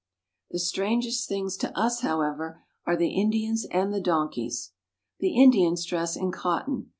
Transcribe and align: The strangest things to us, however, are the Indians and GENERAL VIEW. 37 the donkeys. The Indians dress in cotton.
The 0.49 0.57
strangest 0.57 1.29
things 1.29 1.55
to 1.57 1.71
us, 1.79 2.01
however, 2.01 2.63
are 2.87 2.97
the 2.97 3.09
Indians 3.13 3.65
and 3.65 3.93
GENERAL 3.93 3.99
VIEW. 3.99 3.99
37 3.99 3.99
the 3.99 4.19
donkeys. 4.19 4.71
The 5.19 5.35
Indians 5.35 5.85
dress 5.85 6.15
in 6.15 6.31
cotton. 6.31 6.89